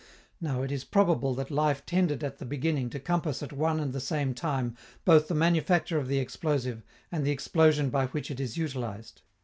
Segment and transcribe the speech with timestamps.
[0.41, 3.93] Now, it is probable that life tended at the beginning to compass at one and
[3.93, 6.81] the same time both the manufacture of the explosive
[7.11, 9.21] and the explosion by which it is utilized.